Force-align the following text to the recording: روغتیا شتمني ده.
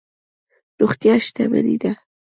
روغتیا 0.79 1.13
شتمني 1.25 1.75
ده. 1.81 1.91